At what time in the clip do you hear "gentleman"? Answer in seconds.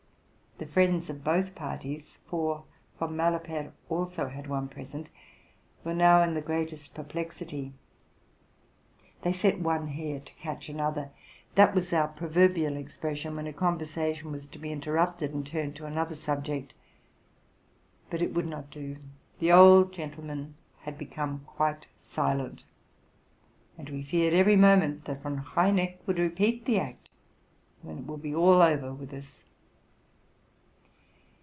19.91-20.53